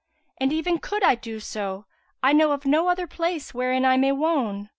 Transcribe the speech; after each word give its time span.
And 0.39 0.51
even 0.51 0.79
could 0.79 1.03
I 1.03 1.13
do 1.13 1.39
so, 1.39 1.85
I 2.23 2.33
know 2.33 2.53
of 2.53 2.65
no 2.65 2.87
other 2.89 3.05
place 3.05 3.53
wherein 3.53 3.85
I 3.85 3.97
may 3.97 4.11
wone." 4.11 4.69